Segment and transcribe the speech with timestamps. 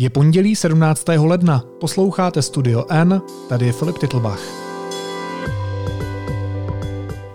[0.00, 1.08] Je pondělí 17.
[1.08, 4.40] ledna, posloucháte Studio N, tady je Filip Titlbach.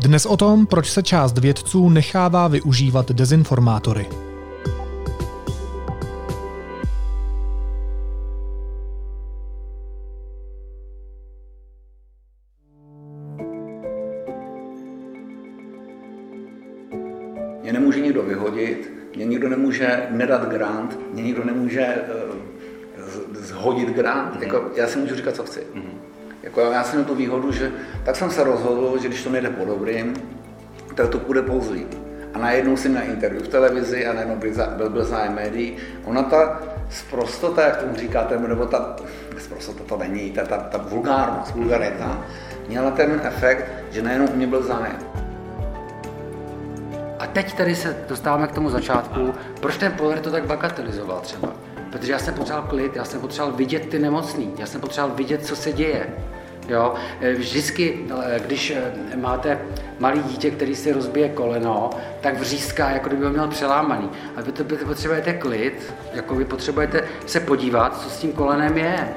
[0.02, 4.08] Dnes o tom, proč se část vědců nechává využívat dezinformátory.
[17.62, 21.96] Mě nemůže nikdo vyhodit, mě nikdo nemůže nedat grant, mě nikdo nemůže
[23.56, 24.36] zhodit grant.
[24.36, 24.44] Mm-hmm.
[24.44, 25.60] Jako, já si můžu říkat, co chci.
[25.60, 25.98] Mm-hmm.
[26.44, 27.72] Jako, já jsem měl tu výhodu, že
[28.04, 30.14] tak jsem se rozhodl, že když to nejde po dobrým,
[30.96, 31.94] tak to půjde pouze líp.
[32.34, 35.78] A najednou jsem na interview v televizi a najednou byl, byl, byl zájem médií.
[36.06, 38.96] Ona ta sprostota, jak tomu říkáte, nebo ta
[39.38, 42.26] sprostota to není, ta, ta, ta vulgárnost, vulgarita,
[42.68, 45.00] měla ten efekt, že najednou u mě byl zájem.
[47.20, 51.50] A teď tady se dostáváme k tomu začátku, proč ten Poler to tak bagatelizoval třeba.
[51.96, 55.46] Protože já jsem potřeboval klid, já jsem potřeboval vidět ty nemocný, já jsem potřeboval vidět,
[55.46, 56.08] co se děje.
[56.68, 56.94] Jo?
[57.38, 58.00] Vždycky,
[58.46, 58.74] když
[59.16, 59.60] máte
[60.00, 61.90] malý dítě, který si rozbije koleno,
[62.22, 64.10] tak vříská, jako kdyby ho měl přelámaný.
[64.36, 68.78] A vy, to, vy potřebujete klid, jako vy potřebujete se podívat, co s tím kolenem
[68.78, 69.10] je.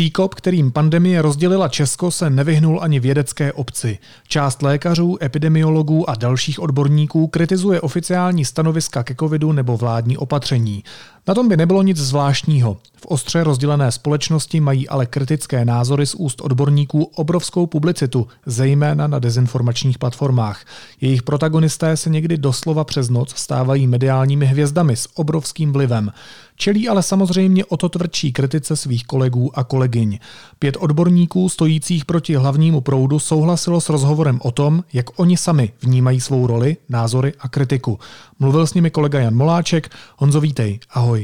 [0.00, 3.98] Příkop, kterým pandemie rozdělila Česko, se nevyhnul ani vědecké obci.
[4.28, 10.84] Část lékařů, epidemiologů a dalších odborníků kritizuje oficiální stanoviska ke covidu nebo vládní opatření.
[11.30, 12.76] Na tom by nebylo nic zvláštního.
[12.96, 19.18] V ostře rozdělené společnosti mají ale kritické názory z úst odborníků obrovskou publicitu, zejména na
[19.18, 20.64] dezinformačních platformách.
[21.00, 26.12] Jejich protagonisté se někdy doslova přes noc stávají mediálními hvězdami s obrovským vlivem.
[26.56, 30.18] Čelí ale samozřejmě o to tvrdší kritice svých kolegů a kolegyň.
[30.58, 36.20] Pět odborníků stojících proti hlavnímu proudu souhlasilo s rozhovorem o tom, jak oni sami vnímají
[36.20, 37.98] svou roli, názory a kritiku.
[38.38, 39.90] Mluvil s nimi kolega Jan Moláček.
[40.16, 40.80] Honzo, vítej.
[40.90, 41.19] Ahoj.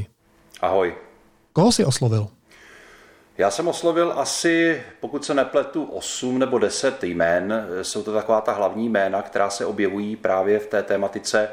[0.61, 0.95] Ahoj.
[1.53, 2.27] Koho jsi oslovil?
[3.37, 7.67] Já jsem oslovil asi, pokud se nepletu, 8 nebo 10 jmén.
[7.81, 11.49] Jsou to taková ta hlavní jména, která se objevují právě v té tématice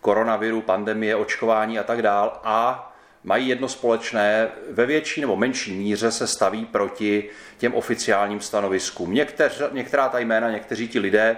[0.00, 2.40] koronaviru, pandemie, očkování a tak dál.
[2.44, 2.92] A
[3.24, 9.14] mají jedno společné, ve větší nebo menší míře se staví proti těm oficiálním stanoviskům.
[9.14, 11.36] Někteř, některá ta jména, někteří ti lidé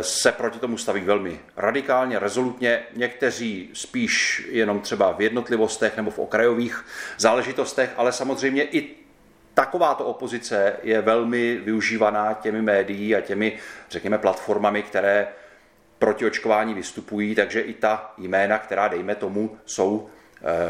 [0.00, 6.18] se proti tomu staví velmi radikálně, rezolutně, někteří spíš jenom třeba v jednotlivostech nebo v
[6.18, 6.84] okrajových
[7.18, 8.94] záležitostech, ale samozřejmě i
[9.54, 13.58] takováto opozice je velmi využívaná těmi médií a těmi,
[13.90, 15.28] řekněme, platformami, které
[15.98, 20.17] proti očkování vystupují, takže i ta jména, která, dejme tomu, jsou Eh,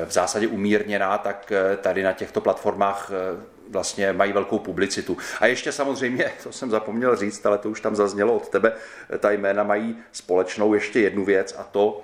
[0.07, 3.41] v zásadě umírněná, tak eh, tady na těchto platformách eh,
[3.71, 5.17] vlastně mají velkou publicitu.
[5.41, 8.73] A ještě samozřejmě, to jsem zapomněl říct, ale to už tam zaznělo od tebe,
[9.19, 12.03] ta jména mají společnou ještě jednu věc a to,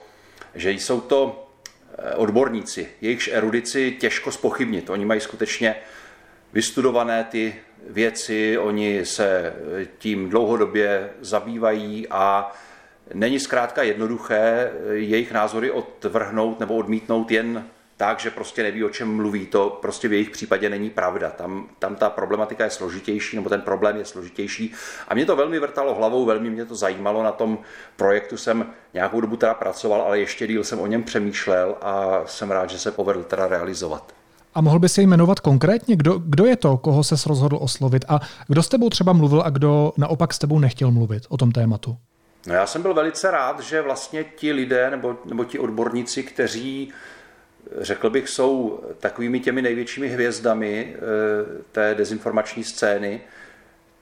[0.55, 1.41] že jsou to
[2.17, 4.91] odborníci, jejichž erudici těžko spochybnit.
[4.91, 5.77] Oni mají skutečně
[6.53, 7.55] vystudované ty
[7.91, 9.53] věci, oni se
[9.99, 12.53] tím dlouhodobě zabývají a
[13.15, 17.65] Není zkrátka jednoduché eh, jejich názory odvrhnout nebo odmítnout jen
[17.97, 19.47] tak, že prostě neví, o čem mluví.
[19.47, 21.31] To prostě v jejich případě není pravda.
[21.31, 24.73] Tam, tam ta problematika je složitější, nebo ten problém je složitější.
[25.09, 27.23] A mě to velmi vrtalo hlavou, velmi mě to zajímalo.
[27.23, 27.59] Na tom
[27.97, 32.51] projektu jsem nějakou dobu teda pracoval, ale ještě díl jsem o něm přemýšlel a jsem
[32.51, 34.13] rád, že se povedl teda realizovat.
[34.55, 38.21] A mohl by se jmenovat konkrétně, kdo, kdo je to, koho se rozhodl oslovit a
[38.49, 41.97] kdo s tebou třeba mluvil a kdo naopak s tebou nechtěl mluvit o tom tématu?
[42.47, 46.93] No já jsem byl velice rád, že vlastně ti lidé nebo, nebo ti odborníci, kteří
[47.79, 51.01] řekl bych, jsou takovými těmi největšími hvězdami eh,
[51.73, 53.21] té dezinformační scény,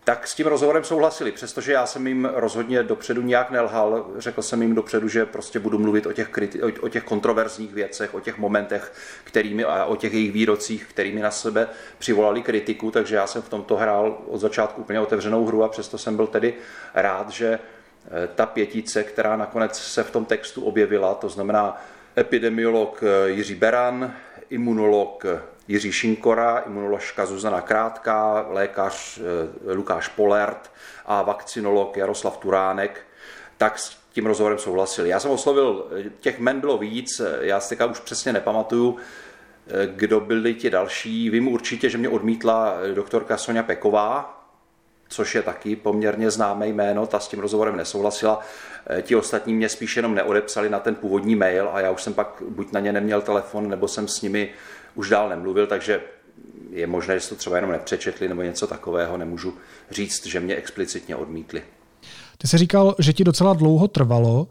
[0.04, 4.10] tak s tím rozhovorem souhlasili, přestože já jsem jim rozhodně dopředu nějak nelhal.
[4.18, 8.14] Řekl jsem jim dopředu, že prostě budu mluvit o těch, kriti- o těch kontroverzních věcech,
[8.14, 8.92] o těch momentech,
[9.24, 11.68] kterými, a o těch jejich výrocích, kterými na sebe
[11.98, 15.98] přivolali kritiku, takže já jsem v tomto hrál od začátku úplně otevřenou hru a přesto
[15.98, 16.54] jsem byl tedy
[16.94, 17.58] rád, že
[18.34, 21.82] ta pětice, která nakonec se v tom textu objevila, to znamená
[22.18, 24.14] epidemiolog eh, Jiří Beran,
[24.50, 29.20] imunolog eh, Jiří Šinkora, imunoložka Zuzana Krátká, lékař
[29.74, 30.70] Lukáš Polert
[31.06, 33.00] a vakcinolog Jaroslav Turánek,
[33.58, 35.08] tak s tím rozhovorem souhlasili.
[35.08, 35.86] Já jsem oslovil,
[36.20, 38.96] těch men bylo víc, já si už přesně nepamatuju,
[39.86, 41.30] kdo byli ti další.
[41.30, 44.41] Vím určitě, že mě odmítla doktorka Sonja Peková,
[45.12, 48.40] což je taky poměrně známé jméno, ta s tím rozhovorem nesouhlasila.
[48.86, 52.14] Eh, ti ostatní mě spíš jenom neodepsali na ten původní mail a já už jsem
[52.14, 54.50] pak buď na ně neměl telefon, nebo jsem s nimi
[54.94, 56.00] už dál nemluvil, takže
[56.70, 59.54] je možné, že to třeba jenom nepřečetli nebo něco takového, nemůžu
[59.90, 61.62] říct, že mě explicitně odmítli.
[62.38, 64.48] Ty jsi říkal, že ti docela dlouho trvalo,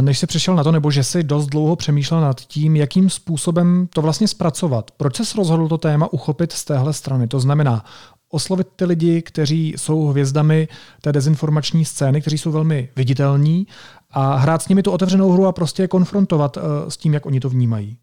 [0.00, 3.88] než jsi přešel na to, nebo že jsi dost dlouho přemýšlel nad tím, jakým způsobem
[3.94, 4.90] to vlastně zpracovat.
[4.96, 7.28] Proč jsi rozhodl to téma uchopit z téhle strany?
[7.28, 7.84] To znamená
[8.30, 10.68] oslovit ty lidi, kteří jsou hvězdami
[11.00, 13.66] té dezinformační scény, kteří jsou velmi viditelní
[14.10, 17.26] a hrát s nimi tu otevřenou hru a prostě je konfrontovat eh, s tím, jak
[17.26, 17.96] oni to vnímají.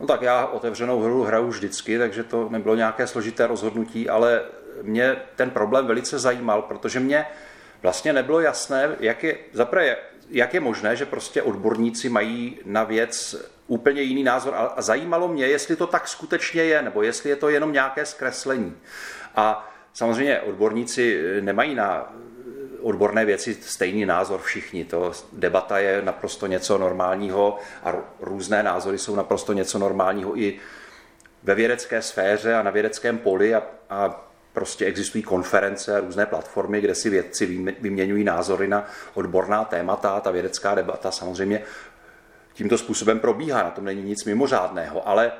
[0.00, 4.42] No tak já otevřenou hru hraju vždycky, takže to nebylo nějaké složité rozhodnutí, ale
[4.82, 7.24] mě ten problém velice zajímal, protože mě
[7.82, 9.96] vlastně nebylo jasné, jak je, zaprvé,
[10.30, 13.36] jak je možné, že prostě odborníci mají na věc
[13.66, 17.48] úplně jiný názor a zajímalo mě, jestli to tak skutečně je, nebo jestli je to
[17.48, 18.74] jenom nějaké zkreslení.
[19.38, 22.12] A samozřejmě odborníci nemají na
[22.80, 24.84] odborné věci stejný názor všichni.
[24.84, 30.58] To debata je naprosto něco normálního a různé názory jsou naprosto něco normálního i
[31.42, 36.80] ve vědecké sféře a na vědeckém poli a, a prostě existují konference a různé platformy,
[36.80, 37.46] kde si vědci
[37.80, 40.20] vyměňují názory na odborná témata.
[40.20, 41.62] Ta vědecká debata samozřejmě
[42.52, 45.32] tímto způsobem probíhá, na tom není nic mimořádného, ale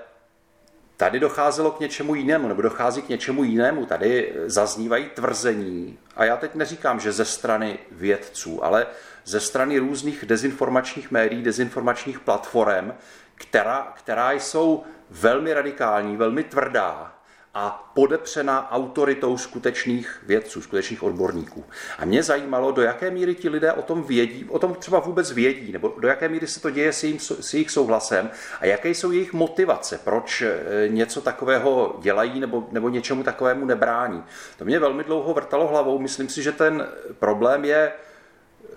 [0.98, 3.86] Tady docházelo k něčemu jinému, nebo dochází k něčemu jinému.
[3.86, 8.86] Tady zaznívají tvrzení, a já teď neříkám, že ze strany vědců, ale
[9.24, 12.92] ze strany různých dezinformačních médií, dezinformačních platform,
[13.34, 17.17] která, která jsou velmi radikální, velmi tvrdá
[17.60, 21.64] a podepřená autoritou skutečných vědců, skutečných odborníků.
[21.98, 25.32] A mě zajímalo, do jaké míry ti lidé o tom vědí, o tom třeba vůbec
[25.32, 28.88] vědí, nebo do jaké míry se to děje s, jim, s jejich souhlasem a jaké
[28.90, 34.24] jsou jejich motivace, proč eh, něco takového dělají nebo, nebo něčemu takovému nebrání.
[34.58, 35.98] To mě velmi dlouho vrtalo hlavou.
[35.98, 36.86] Myslím si, že ten
[37.18, 37.92] problém je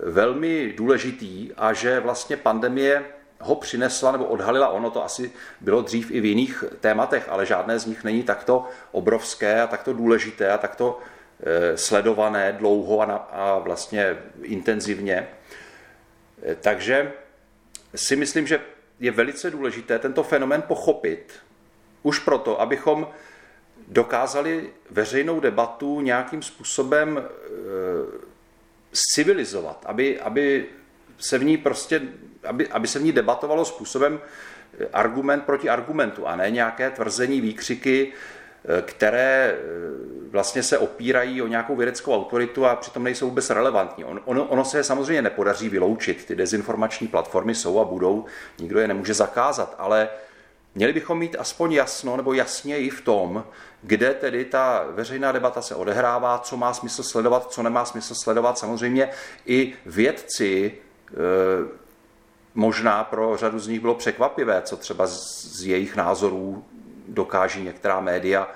[0.06, 3.04] velmi důležitý a že vlastně pandemie
[3.42, 7.78] ho přinesla nebo odhalila, ono to asi bylo dřív i v jiných tématech, ale žádné
[7.78, 10.98] z nich není takto obrovské a takto důležité a takto
[11.40, 15.28] eh, sledované dlouho a, na, a vlastně intenzivně.
[16.42, 17.12] Eh, takže
[17.94, 18.60] si myslím, že
[19.00, 21.32] je velice důležité tento fenomén pochopit,
[22.02, 23.08] už proto, abychom
[23.88, 27.22] dokázali veřejnou debatu nějakým způsobem e,
[28.92, 30.66] civilizovat, aby, aby
[31.18, 32.02] se v ní prostě
[32.44, 34.20] aby, aby se v ní debatovalo způsobem
[34.80, 38.12] eh, argument proti argumentu a ne nějaké tvrzení, výkřiky,
[38.64, 39.60] eh, které eh,
[40.30, 44.04] vlastně se opírají o nějakou vědeckou autoritu a přitom nejsou vůbec relevantní.
[44.04, 46.24] On, ono, ono se samozřejmě nepodaří vyloučit.
[46.24, 48.24] Ty dezinformační platformy jsou a budou,
[48.58, 50.08] nikdo je nemůže zakázat, ale
[50.74, 53.44] měli bychom mít aspoň jasno nebo jasněji v tom,
[53.82, 58.58] kde tedy ta veřejná debata se odehrává, co má smysl sledovat, co nemá smysl sledovat.
[58.58, 59.08] Samozřejmě
[59.46, 60.72] i vědci
[62.54, 66.64] možná pro řadu z nich bylo překvapivé, co třeba z jejich názorů
[67.08, 68.48] dokáží některá média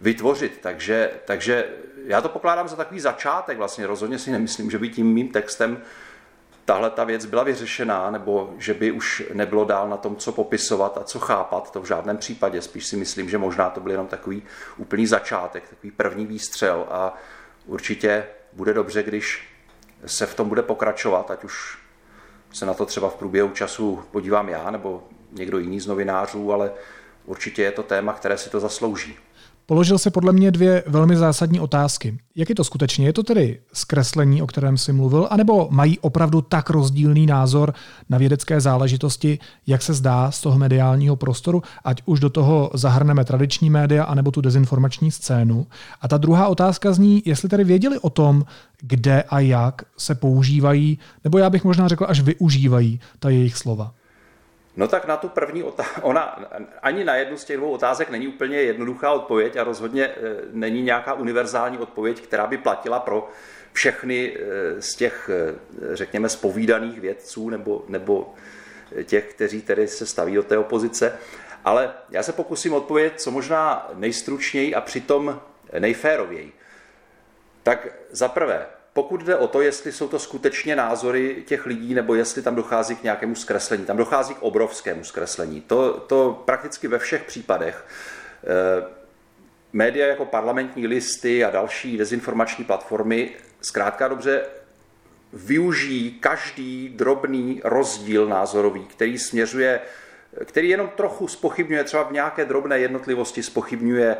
[0.00, 0.58] vytvořit.
[0.62, 1.68] Takže, takže
[2.04, 3.58] já to pokládám za takový začátek.
[3.58, 5.82] Vlastně rozhodně si nemyslím, že by tím mým textem
[6.64, 10.98] tahle ta věc byla vyřešená, nebo že by už nebylo dál na tom, co popisovat
[10.98, 12.62] a co chápat, to v žádném případě.
[12.62, 14.42] Spíš si myslím, že možná to byl jenom takový
[14.76, 17.14] úplný začátek, takový první výstřel a
[17.66, 19.48] určitě bude dobře, když
[20.06, 21.78] se v tom bude pokračovat, ať už
[22.52, 25.02] se na to třeba v průběhu času podívám já nebo
[25.32, 26.72] někdo jiný z novinářů, ale
[27.24, 29.16] určitě je to téma, které si to zaslouží.
[29.68, 32.18] Položil se podle mě dvě velmi zásadní otázky.
[32.36, 33.06] Jak je to skutečně?
[33.06, 37.74] Je to tedy zkreslení, o kterém jsi mluvil, anebo mají opravdu tak rozdílný názor
[38.08, 43.24] na vědecké záležitosti, jak se zdá z toho mediálního prostoru, ať už do toho zahrneme
[43.24, 45.66] tradiční média, anebo tu dezinformační scénu?
[46.00, 48.44] A ta druhá otázka zní, jestli tedy věděli o tom,
[48.80, 53.94] kde a jak se používají, nebo já bych možná řekl, až využívají ta jejich slova.
[54.76, 56.48] No tak na tu první otázku, ona
[56.82, 60.14] ani na jednu z těch dvou otázek není úplně jednoduchá odpověď a rozhodně e,
[60.52, 63.28] není nějaká univerzální odpověď, která by platila pro
[63.72, 68.34] všechny e, z těch, e, řekněme, spovídaných vědců nebo, nebo
[69.04, 71.18] těch, kteří tedy se staví do té opozice.
[71.64, 75.40] Ale já se pokusím odpovědět co možná nejstručněji a přitom
[75.78, 76.52] nejférověji.
[77.62, 82.14] Tak za prvé, pokud jde o to, jestli jsou to skutečně názory těch lidí, nebo
[82.14, 85.60] jestli tam dochází k nějakému zkreslení, tam dochází k obrovskému zkreslení.
[85.60, 87.84] To, to prakticky ve všech případech.
[88.44, 88.84] Eh,
[89.72, 94.46] média jako parlamentní listy a další dezinformační platformy zkrátka dobře
[95.32, 99.80] využijí každý drobný rozdíl názorový, který směřuje
[100.44, 104.16] který jenom trochu spochybňuje, třeba v nějaké drobné jednotlivosti spochybňuje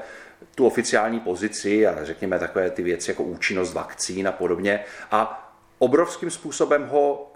[0.55, 6.31] tu oficiální pozici a řekněme takové ty věci jako účinnost vakcín a podobně a obrovským
[6.31, 7.33] způsobem ho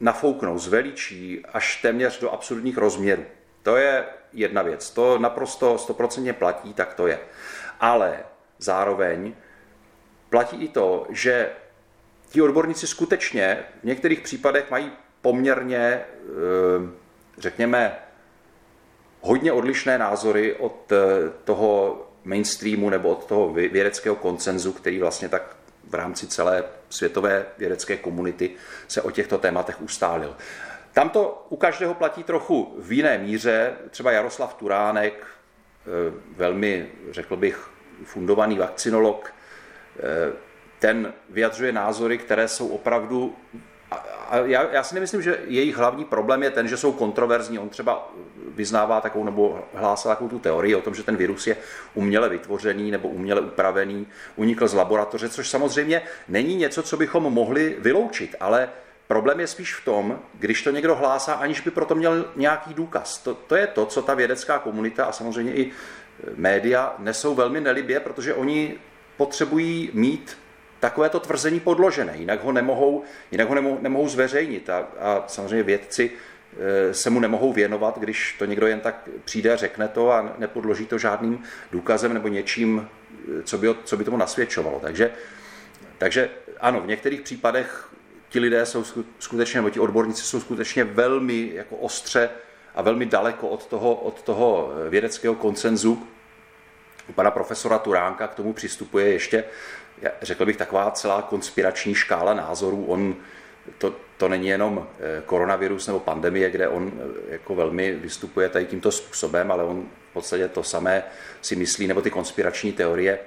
[0.00, 3.24] nafouknou, zveličí až téměř do absurdních rozměrů.
[3.62, 4.90] To je jedna věc.
[4.90, 7.18] To naprosto stoprocentně platí, tak to je.
[7.80, 8.18] Ale
[8.58, 9.34] zároveň
[10.30, 11.50] platí i to, že
[12.28, 14.92] ti odborníci skutečně v některých případech mají
[15.22, 16.04] poměrně, eh,
[17.38, 17.98] řekněme,
[19.20, 20.96] hodně odlišné názory od eh,
[21.44, 25.56] toho mainstreamu nebo od toho vědeckého koncenzu, který vlastně tak
[25.88, 28.50] v rámci celé světové vědecké komunity
[28.88, 30.36] se o těchto tématech ustálil.
[30.92, 33.72] Tam to u každého platí trochu v jiné míře.
[33.90, 35.88] Třeba Jaroslav Turánek, eh,
[36.36, 37.70] velmi, řekl bych,
[38.04, 39.34] fundovaný vakcinolog,
[39.98, 40.32] eh,
[40.78, 43.36] ten vyjadřuje názory, které jsou opravdu
[44.30, 47.58] a já, já si nemyslím, že jejich hlavní problém je ten, že jsou kontroverzní.
[47.58, 48.12] On třeba
[48.54, 51.56] vyznává takovou nebo hlásá takovou tu teorii o tom, že ten virus je
[51.94, 57.76] uměle vytvořený nebo uměle upravený, unikl z laboratoře, což samozřejmě není něco, co bychom mohli
[57.78, 58.68] vyloučit, ale
[59.06, 63.18] Problém je spíš v tom, když to někdo hlásá, aniž by proto měl nějaký důkaz.
[63.18, 65.72] To, to je to, co ta vědecká komunita a samozřejmě i
[66.36, 68.74] média nesou velmi nelibě, protože oni
[69.16, 70.36] potřebují mít
[70.84, 76.10] takovéto tvrzení podložené, jinak ho nemohou, jinak ho nemohou, nemohou zveřejnit a, a samozřejmě vědci
[76.10, 80.34] e, se mu nemohou věnovat, když to někdo jen tak přijde a řekne to a
[80.38, 82.88] nepodloží to žádným důkazem nebo něčím,
[83.40, 84.80] e, co by, co by tomu nasvědčovalo.
[84.80, 85.10] Takže,
[85.98, 87.88] takže ano, v některých případech
[88.28, 88.84] ti lidé jsou
[89.18, 92.30] skutečně, nebo ti odborníci jsou skutečně velmi jako ostře
[92.74, 96.08] a velmi daleko od toho, od toho vědeckého koncenzu.
[97.08, 99.44] U pana profesora Turánka k tomu přistupuje ještě
[100.22, 102.84] řekl bych, taková celá konspirační škála názorů.
[102.84, 103.16] On,
[103.78, 108.66] to, to není jenom eh, koronavirus nebo pandemie, kde on eh, jako velmi vystupuje tady
[108.66, 111.02] tímto způsobem, ale on v podstatě to samé
[111.42, 113.18] si myslí, nebo ty konspirační teorie,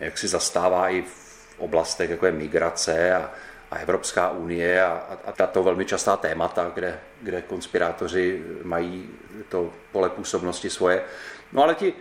[0.00, 3.30] jak si zastává i v oblastech, jako je migrace a,
[3.70, 9.08] a Evropská unie a, a, tato velmi častá témata, kde, kde konspirátoři mají
[9.48, 11.02] to pole působnosti svoje.
[11.52, 11.94] No ale ti e,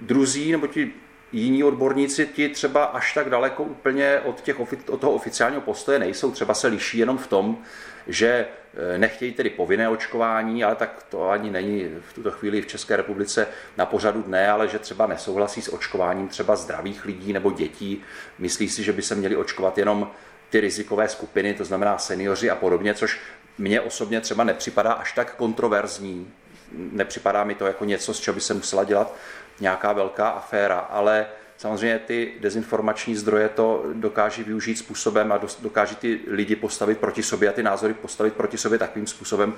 [0.00, 0.92] druzí, nebo ti
[1.36, 6.30] jiní odborníci ti třeba až tak daleko úplně od, těch, od toho oficiálního postoje nejsou.
[6.30, 7.58] Třeba se liší jenom v tom,
[8.06, 8.46] že
[8.94, 12.96] e, nechtějí tedy povinné očkování, ale tak to ani není v tuto chvíli v České
[12.96, 18.02] republice na pořadu dne, ale že třeba nesouhlasí s očkováním třeba zdravých lidí nebo dětí.
[18.38, 20.10] Myslí si, že by se měli očkovat jenom
[20.50, 23.20] ty rizikové skupiny, to znamená seniori a podobně, což
[23.58, 26.32] mně osobně třeba nepřipadá až tak kontroverzní.
[26.72, 29.14] Nepřipadá mi to jako něco, z čeho by se musela dělat
[29.60, 36.20] nějaká velká aféra, ale samozřejmě ty dezinformační zdroje to dokáží využít způsobem a dokáží ty
[36.26, 39.54] lidi postavit proti sobě a ty názory postavit proti sobě takovým způsobem,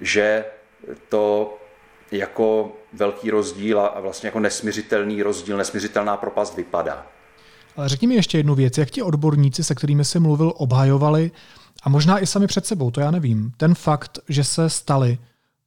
[0.00, 0.44] že
[1.08, 1.56] to
[2.10, 7.06] jako velký rozdíl a vlastně jako nesměřitelný rozdíl, nesměřitelná propast vypadá.
[7.76, 11.30] Ale řekni mi ještě jednu věc, jak ti odborníci, se kterými jsi mluvil, obhajovali,
[11.82, 15.18] a možná i sami před sebou, to já nevím, ten fakt, že se stali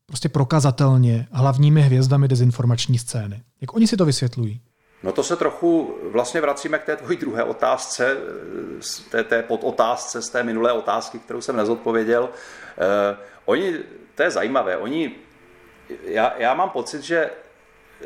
[0.06, 3.42] prostě prokazatelně hlavními hvězdami dezinformační scény.
[3.62, 4.62] Jak oni si to vysvětlují?
[5.04, 8.18] No to se trochu vlastně vracíme k té tvojí druhé otázce,
[9.12, 12.30] té, té podotázce z té minulé otázky, kterou jsem nezodpověděl.
[12.78, 13.74] Eh, oni,
[14.16, 15.16] to je zajímavé, oni,
[16.04, 17.30] já, já mám pocit, že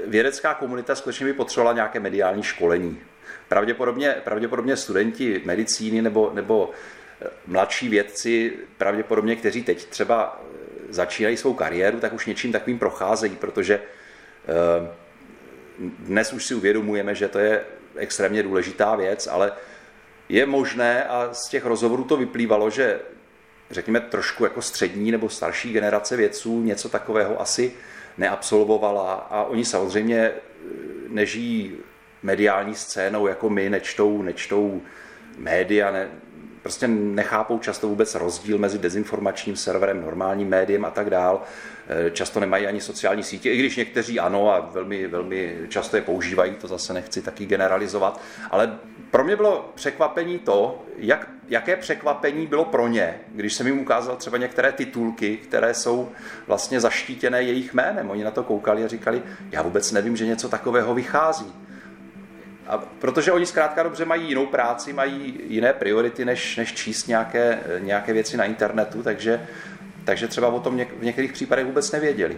[0.08, 3.00] vědecká komunita skutečně by potřebovala nějaké mediální školení.
[3.48, 6.72] Pravděpodobně, pravděpodobně studenti medicíny nebo, nebo
[7.48, 10.42] mladší vědci, pravděpodobně, kteří teď třeba
[10.90, 14.92] začínají svou kariéru, tak už něčím takovým procházejí, protože eh,
[15.80, 17.64] dnes už si uvědomujeme, že to je
[17.96, 19.52] extrémně důležitá věc, ale
[20.30, 23.00] je možné, a z těch rozhovorů to vyplývalo, že
[23.72, 27.74] řekněme trošku jako střední nebo starší generace vědců něco takového asi
[28.18, 29.14] neabsolvovala.
[29.14, 30.34] A oni samozřejmě eh,
[31.08, 31.78] nežijí
[32.24, 34.82] mediální scénou jako my, nečtou, nečtou
[35.38, 36.08] média, ne,
[36.62, 41.42] prostě nechápou často vůbec rozdíl mezi dezinformačním serverem, normálním médiem a tak dál.
[41.88, 46.02] Eh, často nemají ani sociální sítě, i když někteří ano a velmi, velmi často je
[46.02, 48.22] používají, to zase nechci taky generalizovat.
[48.52, 48.80] Ale
[49.12, 54.16] pro mě bylo překvapení to, jak, jaké překvapení bylo pro ně, když jsem jim ukázal
[54.16, 56.10] třeba některé titulky, které jsou
[56.48, 58.10] vlastně zaštítěné jejich jménem.
[58.10, 61.54] Oni na to koukali a říkali, já vůbec nevím, že něco takového vychází.
[62.70, 67.60] A protože oni zkrátka dobře mají jinou práci, mají jiné priority, než, než číst nějaké,
[67.80, 69.42] nějaké věci na internetu, takže,
[70.04, 72.38] takže třeba o tom něk, v některých případech vůbec nevěděli.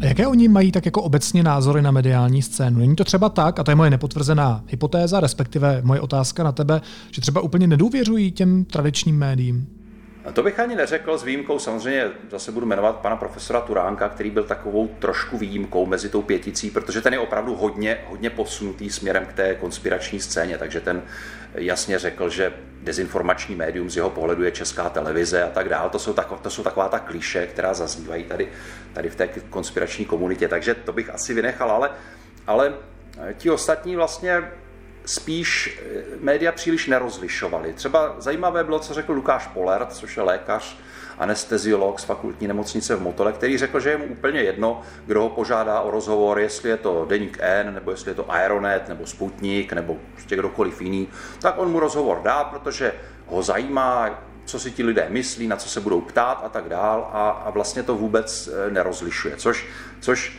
[0.00, 2.78] A jaké oni mají tak jako obecně názory na mediální scénu?
[2.78, 6.80] Není to třeba tak, a to je moje nepotvrzená hypotéza, respektive moje otázka na tebe,
[7.10, 9.79] že třeba úplně nedůvěřují těm tradičním médiím?
[10.32, 14.44] To bych ani neřekl s výjimkou, samozřejmě zase budu jmenovat pana profesora Turánka, který byl
[14.44, 19.32] takovou trošku výjimkou mezi tou pěticí, protože ten je opravdu hodně, hodně posunutý směrem k
[19.32, 21.02] té konspirační scéně, takže ten
[21.54, 25.90] jasně řekl, že dezinformační médium z jeho pohledu je česká televize a tak dále.
[25.90, 28.48] To jsou, tak, to jsou taková ta kliše, která zaznívají tady,
[28.92, 31.90] tady v té konspirační komunitě, takže to bych asi vynechal, ale,
[32.46, 32.74] ale
[33.36, 34.42] ti ostatní vlastně
[35.04, 37.72] spíš eh, média příliš nerozlišovaly.
[37.72, 40.76] Třeba zajímavé bylo, co řekl Lukáš Poler, což je lékař,
[41.18, 45.28] anesteziolog z fakultní nemocnice v Motole, který řekl, že je mu úplně jedno, kdo ho
[45.28, 49.72] požádá o rozhovor, jestli je to Deník N, nebo jestli je to Aeronet, nebo Sputnik,
[49.72, 51.08] nebo prostě kdokoliv jiný,
[51.40, 52.92] tak on mu rozhovor dá, protože
[53.26, 57.10] ho zajímá, co si ti lidé myslí, na co se budou ptát a tak dál
[57.12, 59.66] a, a vlastně to vůbec eh, nerozlišuje, což,
[60.00, 60.38] což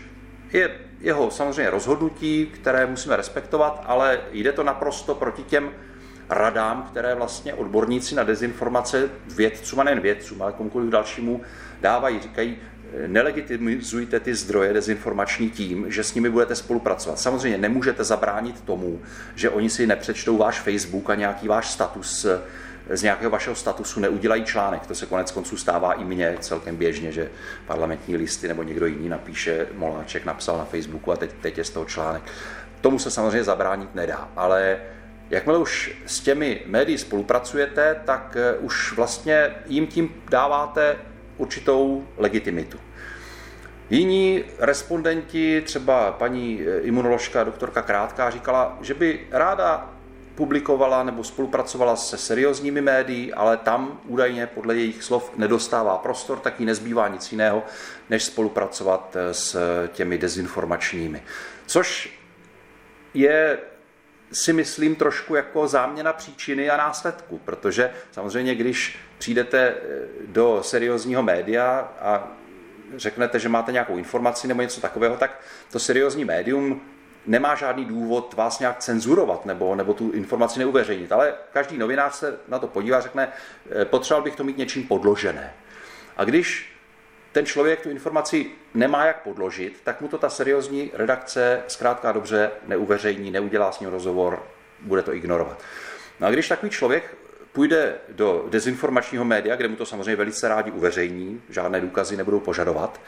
[0.54, 5.72] je jeho samozřejmě rozhodnutí, které musíme respektovat, ale jde to naprosto proti těm
[6.30, 11.42] radám, které vlastně odborníci na dezinformace vědcům a nejen vědcům, ale komukoliv dalšímu
[11.82, 12.20] dávají.
[12.20, 12.58] Říkají,
[13.08, 17.20] nelegitimizujte ty zdroje dezinformační tím, že s nimi budete spolupracovat.
[17.20, 19.02] Samozřejmě nemůžete zabránit tomu,
[19.36, 22.26] že oni si nepřečtou váš Facebook a nějaký váš status
[22.90, 24.88] z nějakého vašeho statusu neudělají článek.
[24.88, 27.30] To se konec konců stává i mně celkem běžně, že
[27.68, 31.70] parlamentní listy nebo někdo jiný napíše, Moláček napsal na Facebooku a teď, teď je z
[31.70, 32.24] toho článek.
[32.82, 34.78] Tomu se samozřejmě zabránit nedá, ale
[35.30, 40.98] jakmile už s těmi médií spolupracujete, tak eh, už vlastně jim tím dáváte
[41.38, 42.78] určitou legitimitu.
[43.90, 49.90] Jiní respondenti, třeba paní eh, imunoložka doktorka Krátká, říkala, že by ráda
[50.42, 56.60] publikovala nebo spolupracovala se seriózními médií, ale tam údajně podle jejich slov nedostává prostor, tak
[56.60, 57.64] jí nezbývá nic jiného,
[58.10, 59.58] než spolupracovat eh, s
[59.88, 61.24] těmi dezinformačními.
[61.66, 62.20] Což
[63.14, 63.58] je
[64.32, 69.76] si myslím trošku jako záměna příčiny a následku, protože samozřejmě, když přijdete eh,
[70.26, 72.28] do seriózního média a
[72.96, 75.40] řeknete, že máte nějakou informaci nebo něco takového, tak
[75.72, 76.82] to seriózní médium
[77.26, 81.12] nemá žádný důvod vás nějak cenzurovat nebo, nebo tu informaci neuveřejnit.
[81.12, 83.32] Ale každý novinář se na to podívá a řekne,
[83.82, 85.54] eh, potřeboval bych to mít něčím podložené.
[86.18, 86.72] A když
[87.32, 92.52] ten člověk tu informaci nemá jak podložit, tak mu to ta seriózní redakce zkrátka dobře
[92.68, 94.44] neuveřejní, neudělá s ním rozhovor,
[94.82, 95.60] bude to ignorovat.
[96.20, 97.16] No a když takový člověk
[97.52, 103.00] půjde do dezinformačního média, kde mu to samozřejmě velice rádi uveřejní, žádné důkazy nebudou požadovat,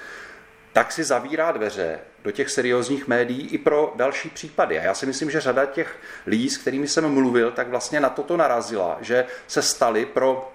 [0.74, 4.80] tak si zavírá dveře do těch seriózních médií i pro další případy.
[4.80, 8.10] A já si myslím, že řada těch lidí, s kterými jsem mluvil, tak vlastně na
[8.10, 10.52] toto narazila, že se stali pro,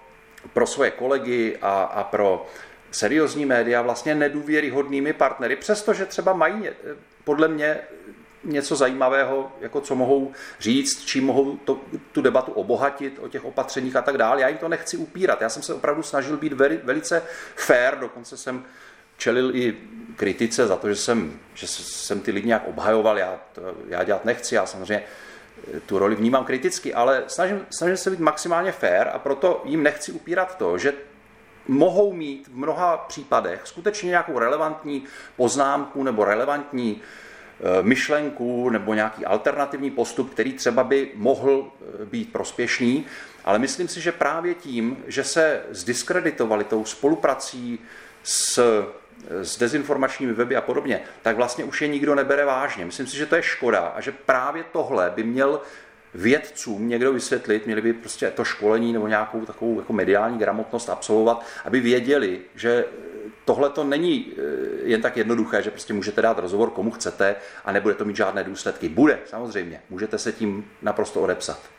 [0.52, 2.46] pro svoje kolegy a, a pro
[2.90, 6.68] seriózní média vlastně nedůvěryhodnými partnery, přestože třeba mají
[7.24, 7.78] podle mě
[8.44, 11.80] něco zajímavého, jako co mohou říct, čím mohou to,
[12.12, 14.40] tu debatu obohatit o těch opatřeních a tak dále.
[14.40, 15.40] Já jim to nechci upírat.
[15.40, 17.22] Já jsem se opravdu snažil být veli, velice
[17.56, 18.64] fair, dokonce jsem
[19.18, 19.76] čelil i
[20.16, 24.24] kritice za to, že jsem, že jsem ty lidi nějak obhajoval, já, to, já dělat
[24.24, 25.04] nechci, já samozřejmě
[25.86, 30.12] tu roli vnímám kriticky, ale snažím, snažím se být maximálně fair a proto jim nechci
[30.12, 30.92] upírat to, že
[31.68, 35.04] mohou mít v mnoha případech skutečně nějakou relevantní
[35.36, 42.32] poznámku nebo relevantní eh, myšlenku nebo nějaký alternativní postup, který třeba by mohl eh, být
[42.32, 43.06] prospěšný,
[43.44, 47.78] ale myslím si, že právě tím, že se zdiskreditovali tou spoluprací
[48.22, 48.62] s
[49.30, 52.84] s dezinformačními weby a podobně, tak vlastně už je nikdo nebere vážně.
[52.84, 55.60] Myslím si, že to je škoda a že právě tohle by měl
[56.14, 61.46] vědcům někdo vysvětlit, měli by prostě to školení nebo nějakou takovou jako mediální gramotnost absolvovat,
[61.64, 62.84] aby věděli, že
[63.44, 64.42] tohle to není eh,
[64.82, 68.44] jen tak jednoduché, že prostě můžete dát rozhovor komu chcete a nebude to mít žádné
[68.44, 68.88] důsledky.
[68.88, 69.82] Bude, samozřejmě.
[69.90, 71.77] Můžete se tím naprosto odepsat.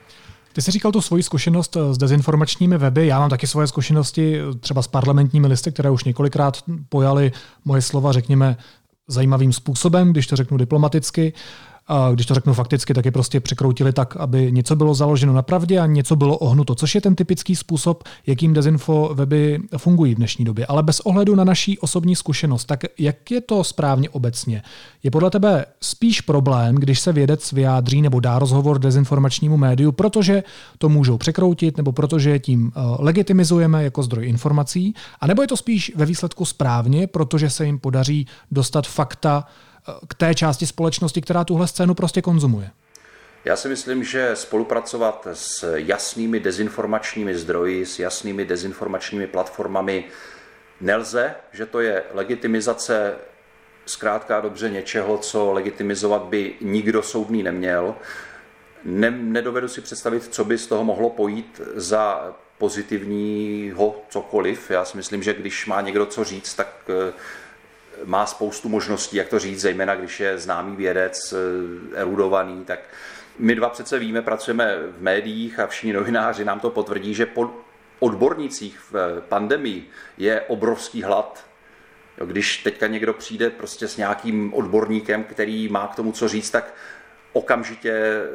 [0.54, 4.40] Ty jsi říkal tu svoji zkušenost eh, s dezinformačními weby, já mám taky svoje zkušenosti
[4.40, 6.58] eh, třeba s parlamentními listy, které už několikrát
[6.90, 7.32] pojali
[7.66, 8.58] moje slova, řekněme,
[9.08, 11.34] zajímavým způsobem, když to řeknu diplomaticky
[11.90, 15.42] a když to řeknu fakticky, tak je prostě překroutili tak, aby něco bylo založeno na
[15.42, 20.18] pravdě a něco bylo ohnuto, což je ten typický způsob, jakým dezinfo weby fungují v
[20.18, 20.66] dnešní době.
[20.66, 24.62] Ale bez ohledu na naší osobní zkušenost, tak jak je to správně obecně?
[25.04, 30.44] Je podle tebe spíš problém, když se vědec vyjádří nebo dá rozhovor dezinformačnímu médiu, protože
[30.78, 35.58] to můžou překroutit nebo protože tím eh, legitimizujeme jako zdroj informací, a nebo je to
[35.58, 39.46] spíš ve výsledku správně, protože se jim podaří dostat fakta
[40.10, 42.70] k té části společnosti, která tuhle scénu prostě konzumuje?
[43.46, 50.06] Já si myslím, že spolupracovat s jasnými dezinformačními zdroji, s jasnými dezinformačními platformami
[50.82, 53.16] nelze, že to je legitimizace
[53.86, 57.96] zkrátka dobře něčeho, co legitimizovat by nikdo soudný neměl.
[58.84, 64.72] Ne, nedovedu si představit, co by z toho mohlo pojít za pozitivního cokoliv.
[64.72, 67.14] Já si myslím, že když má někdo co říct, tak eh,
[68.06, 72.80] má spoustu možností, jak to říct, zejména když je známý vědec, eh, erudovaný, tak
[73.40, 77.52] my dva přece víme, pracujeme v médiích a všichni novináři nám to potvrdí, že po
[78.00, 81.46] odbornicích v pandemii je obrovský hlad.
[82.26, 86.74] Když teďka někdo přijde prostě s nějakým odborníkem, který má k tomu co říct, tak
[87.34, 88.26] okamžitě eh,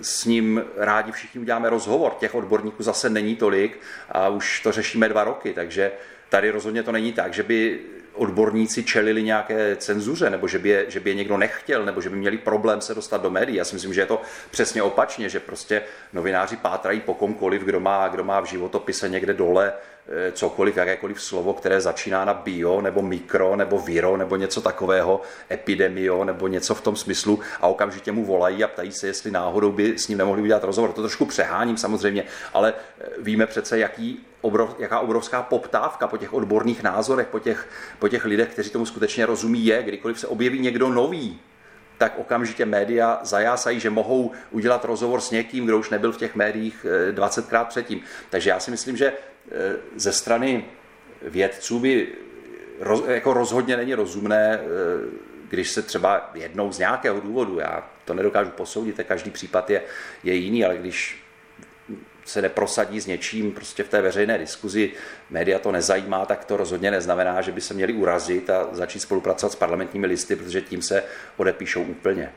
[0.00, 2.14] s ním rádi všichni uděláme rozhovor.
[2.18, 5.92] Těch odborníků zase není tolik a už to řešíme dva roky, takže
[6.28, 7.80] tady rozhodně to není tak, že by
[8.14, 12.10] odborníci čelili nějaké cenzuře, nebo že by, je, že by je někdo nechtěl, nebo že
[12.10, 13.56] by měli problém se dostat do médií.
[13.56, 17.80] Já si myslím, že je to přesně opačně, že prostě novináři pátrají po komkoliv, kdo
[17.80, 19.72] má, kdo má v životopise někde dole
[20.08, 25.20] eh, cokoliv, jakékoliv slovo, které začíná na bio, nebo mikro, nebo viro, nebo něco takového,
[25.50, 29.72] epidemio, nebo něco v tom smyslu a okamžitě mu volají a ptají se, jestli náhodou
[29.72, 30.92] by s ním nemohli udělat rozhovor.
[30.92, 36.32] To trošku přeháním samozřejmě, ale eh, víme přece, jaký obrov, jaká obrovská poptávka po těch
[36.32, 40.58] odborných názorech, po těch, po těch lidech, kteří tomu skutečně rozumí, je, kdykoliv se objeví
[40.58, 41.40] někdo nový,
[41.98, 46.34] tak okamžitě média zajásají, že mohou udělat rozhovor s někým, kdo už nebyl v těch
[46.34, 48.00] médiích 20krát eh, předtím.
[48.30, 50.64] Takže já si myslím, že eh, ze strany
[51.22, 52.08] vědců by
[52.80, 54.62] roz, jako rozhodně není rozumné, eh,
[55.48, 59.82] když se třeba jednou z nějakého důvodu, já to nedokážu posoudit, každý případ je,
[60.24, 61.21] je jiný, ale když
[62.24, 64.90] se neprosadí s něčím prostě v té veřejné diskuzi,
[65.30, 69.52] média to nezajímá, tak to rozhodně neznamená, že by se měli urazit a začít spolupracovat
[69.52, 71.02] s parlamentními listy, protože tím se
[71.36, 72.32] odepíšou úplně.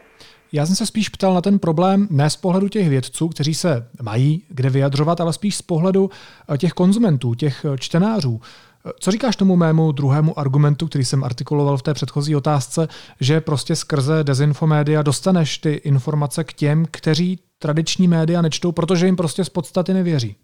[0.51, 3.87] Já jsem se spíš ptal na ten problém ne z pohledu těch vědců, kteří se
[4.01, 6.09] mají kde vyjadřovat, ale spíš z pohledu
[6.53, 8.41] eh, těch konzumentů, těch eh, čtenářů.
[8.85, 12.87] Eh, co říkáš tomu mému druhému argumentu, který jsem artikuloval v té předchozí otázce,
[13.19, 19.15] že prostě skrze dezinfomédia dostaneš ty informace k těm, kteří tradiční média nečtou, protože jim
[19.15, 20.35] prostě z podstaty nevěří.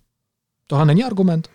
[0.68, 1.50] Tohle není argument?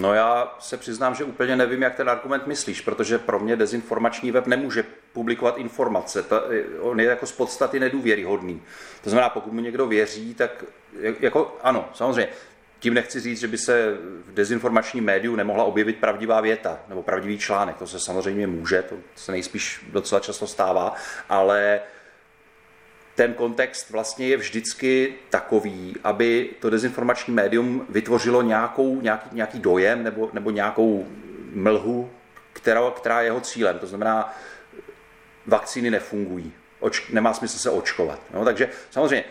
[0.00, 4.30] No já se přiznám, že úplně nevím, jak ten argument myslíš, protože pro mě dezinformační
[4.30, 6.24] web nemůže publikovat informace.
[6.80, 8.62] On je jako z podstaty nedůvěryhodný.
[9.04, 10.64] To znamená, pokud mu někdo věří, tak
[11.20, 12.28] jako ano, samozřejmě.
[12.78, 17.38] Tím nechci říct, že by se v dezinformačním médiu nemohla objevit pravdivá věta nebo pravdivý
[17.38, 17.76] článek.
[17.76, 20.94] To se samozřejmě může, to se nejspíš docela často stává,
[21.28, 21.80] ale
[23.16, 30.04] ten kontext vlastně je vždycky takový, aby to dezinformační médium vytvořilo nějakou, nějaký, nějaký dojem
[30.04, 31.06] nebo, nebo nějakou
[31.54, 32.10] mlhu,
[32.52, 33.78] která, která je jeho cílem.
[33.78, 34.34] To znamená,
[35.46, 38.20] vakcíny nefungují, oč, nemá smysl se očkovat.
[38.34, 39.26] No, takže samozřejmě e,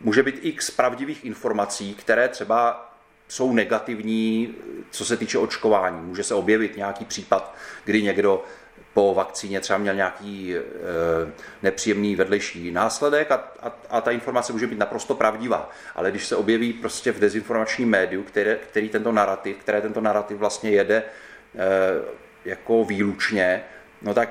[0.00, 2.90] může být x pravdivých informací, které třeba
[3.28, 4.54] jsou negativní,
[4.90, 6.00] co se týče očkování.
[6.00, 8.44] Může se objevit nějaký případ, kdy někdo
[8.94, 10.60] po vakcíně třeba měl nějaký e,
[11.62, 15.70] nepříjemný vedlejší následek a, a, a ta informace může být naprosto pravdivá.
[15.94, 20.36] Ale když se objeví prostě v dezinformačním médiu, které, který tento narrativ, které tento narrativ
[20.36, 21.04] vlastně jede e,
[22.44, 23.64] jako výlučně,
[24.02, 24.28] no tak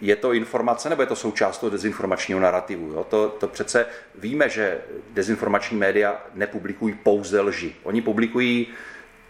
[0.00, 2.92] je to informace nebo je to součást toho dezinformačního narrativu?
[2.92, 3.04] Jo?
[3.04, 4.78] To, to přece víme, že
[5.10, 7.74] dezinformační média nepublikují pouze lži.
[7.82, 8.66] Oni publikují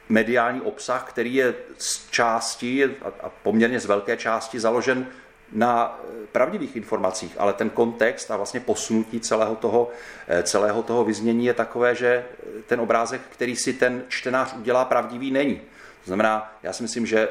[0.08, 2.84] mediální obsah, který je z části
[3.22, 5.06] a poměrně z velké části založen
[5.52, 9.90] na eh, pravdivých informacích, ale ten kontext a vlastně posunutí celého toho,
[10.28, 14.84] eh, celého toho vyznění je takové, že eh, ten obrázek, který si ten čtenář udělá,
[14.84, 15.56] pravdivý není.
[16.04, 17.28] To znamená, já si myslím, že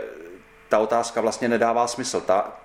[0.69, 2.21] ta otázka vlastně nedává smysl.
[2.21, 2.59] Ta,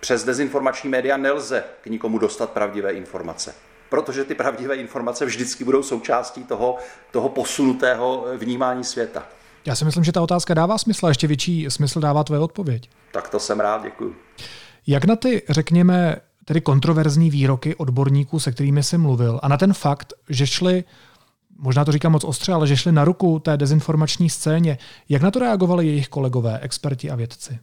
[0.00, 3.54] přes dezinformační média nelze k nikomu dostat pravdivé informace
[3.88, 6.78] protože ty pravdivé informace vždycky budou součástí toho,
[7.10, 9.26] toho posunutého vnímání světa.
[9.66, 12.90] Já si myslím, že ta otázka dává smysl a ještě větší smysl dává tvoje odpověď.
[13.12, 14.16] Tak to jsem rád, děkuji.
[14.86, 19.72] Jak na ty, řekněme, tedy kontroverzní výroky odborníků, se kterými jsi mluvil, a na ten
[19.72, 20.84] fakt, že šli,
[21.58, 25.30] možná to říkám moc ostře, ale že šli na ruku té dezinformační scéně, jak na
[25.30, 27.58] to reagovali jejich kolegové, experti a vědci?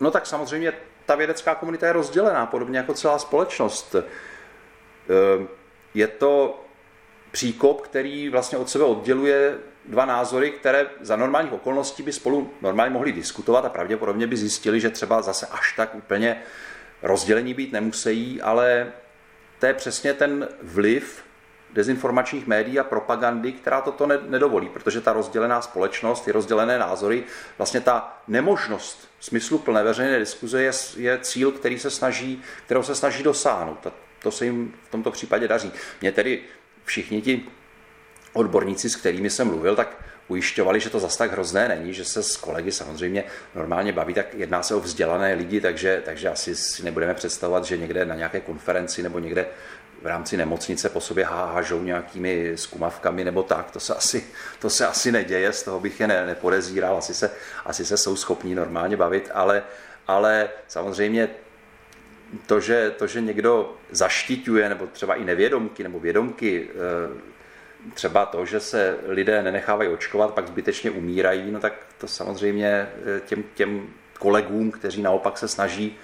[0.00, 0.72] No tak samozřejmě
[1.06, 3.94] ta vědecká komunita je rozdělená, podobně jako celá společnost.
[3.94, 5.48] Ehm,
[5.94, 6.64] je to
[7.32, 9.54] příkop, který vlastně od sebe odděluje
[9.88, 14.80] dva názory, které za normálních okolností by spolu normálně mohli diskutovat a pravděpodobně by zjistili,
[14.80, 16.42] že třeba zase až tak úplně
[17.02, 18.92] rozdělení být nemusí, ale
[19.58, 21.22] to je přesně ten vliv
[21.72, 27.24] dezinformačních médií a propagandy, která toto nedovolí, protože ta rozdělená společnost, ty rozdělené názory,
[27.58, 33.22] vlastně ta nemožnost smysluplné veřejné diskuze je, je cíl, který se snaží, kterou se snaží
[33.22, 33.86] dosáhnout.
[33.86, 35.72] A to se jim v tomto případě daří.
[36.00, 36.40] Mě tedy
[36.84, 37.48] všichni ti
[38.36, 39.96] odborníci, s kterými jsem mluvil, tak
[40.28, 44.34] ujišťovali, že to zas tak hrozné není, že se s kolegy samozřejmě normálně baví, tak
[44.34, 48.40] jedná se o vzdělané lidi, takže, takže asi si nebudeme představovat, že někde na nějaké
[48.40, 49.46] konferenci nebo někde
[50.02, 54.24] v rámci nemocnice po sobě hážou nějakými skumavkami nebo tak, to se asi,
[54.58, 57.30] to se asi neděje, z toho bych je ne, nepodezíral, asi se,
[57.64, 59.62] asi se jsou schopní normálně bavit, ale,
[60.06, 61.28] ale samozřejmě
[62.46, 67.35] to že, to, že někdo zaštiťuje, nebo třeba i nevědomky, nebo vědomky, eh,
[67.94, 73.20] třeba to, že se lidé nenechávají očkovat, pak zbytečně umírají, no tak to samozřejmě eh,
[73.26, 73.86] těm, těm
[74.18, 75.96] kolegům, kteří naopak se snaží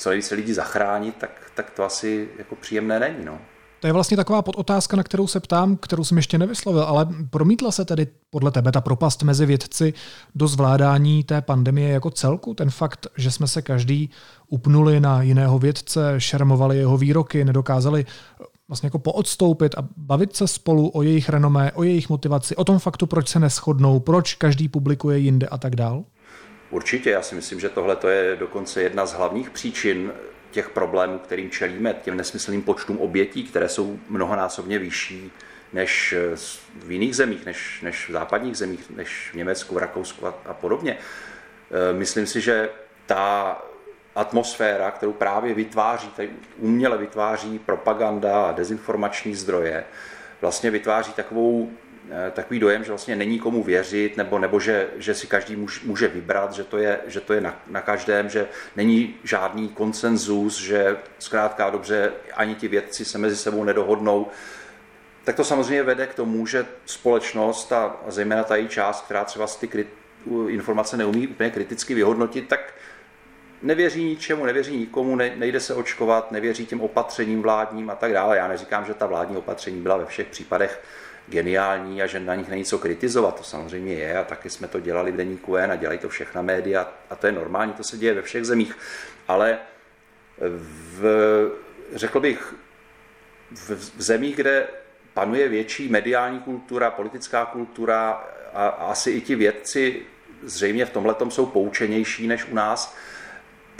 [0.00, 3.24] co nejvíce lidí zachránit, tak, tak to asi jako příjemné není.
[3.24, 3.38] No.
[3.80, 7.72] To je vlastně taková podotázka, na kterou se ptám, kterou jsem ještě nevyslovil, ale promítla
[7.72, 9.94] se tedy podle tebe ta propast mezi vědci
[10.34, 12.54] do zvládání té pandemie jako celku?
[12.54, 14.10] Ten fakt, že jsme se každý
[14.48, 18.06] upnuli na jiného vědce, šermovali jeho výroky, nedokázali
[18.70, 22.78] vlastně jako poodstoupit a bavit se spolu o jejich renomé, o jejich motivaci, o tom
[22.78, 26.04] faktu, proč se neschodnou, proč každý publikuje jinde a tak dál?
[26.70, 30.12] Určitě, já si myslím, že tohle je dokonce jedna z hlavních příčin
[30.50, 35.30] těch problémů, kterým čelíme, těm nesmyslným počtům obětí, které jsou mnohonásobně vyšší
[35.72, 36.14] než
[36.74, 40.54] v jiných zemích, než, než v západních zemích, než v Německu, v Rakousku a, a
[40.54, 40.96] podobně.
[40.96, 42.68] E, myslím si, že
[43.06, 43.56] ta
[44.16, 49.84] atmosféra, kterou právě vytváří, tady uměle vytváří propaganda a dezinformační zdroje,
[50.40, 51.70] vlastně vytváří takovou
[52.12, 56.08] Eh, takový dojem, že vlastně není komu věřit, nebo, nebo že, že si každý může
[56.08, 60.96] vybrat, že to je, že to je na, na každém, že není žádný konsenzus, že
[61.18, 64.26] zkrátka dobře ani ti vědci se mezi sebou nedohodnou,
[65.24, 69.46] tak to samozřejmě vede k tomu, že společnost a, zejména ta její část, která třeba
[69.46, 69.88] ty krit,
[70.48, 72.74] informace neumí úplně kriticky vyhodnotit, tak
[73.62, 78.36] nevěří ničemu, nevěří nikomu, ne, nejde se očkovat, nevěří těm opatřením vládním a tak dále.
[78.36, 80.80] Já neříkám, že ta vládní opatření byla ve všech případech
[81.28, 83.36] geniální a že na nich není co kritizovat.
[83.36, 86.42] To samozřejmě je a taky jsme to dělali v deníku N a dělají to všechna
[86.42, 88.78] média a to je normální, to se děje ve všech zemích.
[89.28, 89.58] Ale
[90.98, 91.04] v,
[91.94, 92.54] řekl bych,
[93.50, 94.66] v, v zemích, kde
[95.14, 98.10] panuje větší mediální kultura, politická kultura
[98.54, 100.02] a, a asi i ti vědci
[100.42, 102.96] zřejmě v tomhle jsou poučenější než u nás,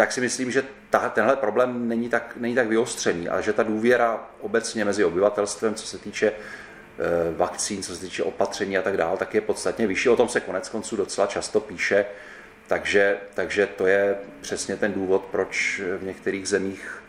[0.00, 3.62] tak si myslím, že ta, tenhle problém není tak, není tak vyostřený, ale že ta
[3.62, 6.32] důvěra obecně mezi obyvatelstvem, co se týče
[7.00, 10.08] Eh, vakcín, co se týče opatření a tak dále, tak je podstatně vyšší.
[10.08, 12.06] O tom se konec konců docela často píše,
[12.66, 17.02] takže, takže to je přesně ten důvod, proč v některých zemích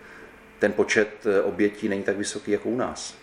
[0.60, 3.21] ten počet eh, obětí není tak vysoký jako u nás.